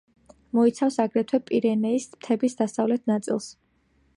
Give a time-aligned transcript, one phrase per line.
[0.59, 3.53] მოიცავს აგრეთვე პირენეის მთების დასავლეთ ნაწილს.